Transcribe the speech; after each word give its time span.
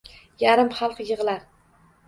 Yarim 0.43 0.71
xalq 0.79 1.03
yig’lar. 1.11 1.47